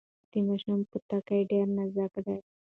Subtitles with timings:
[0.31, 2.37] د ماشوم پوټکی ډیر نازک دی۔